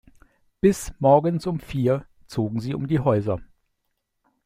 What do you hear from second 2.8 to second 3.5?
die Häuser.